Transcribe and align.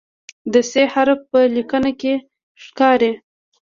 د 0.53 0.55
"ث" 0.69 0.73
حرف 0.93 1.19
په 1.31 1.39
لیکنه 1.55 1.91
کې 2.01 2.13
ښکاري. 2.63 3.11